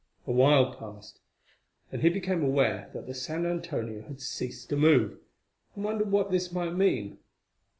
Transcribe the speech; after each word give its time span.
A 0.25 0.31
while 0.31 0.73
passed, 0.73 1.19
and 1.91 2.01
he 2.01 2.09
became 2.09 2.41
aware 2.41 2.89
that 2.95 3.05
the 3.05 3.13
San 3.13 3.45
Antonio 3.45 4.01
had 4.07 4.19
ceased 4.19 4.69
to 4.69 4.75
move, 4.75 5.19
and 5.75 5.83
wondered 5.83 6.09
what 6.09 6.31
this 6.31 6.51
might 6.51 6.73
mean. 6.73 7.19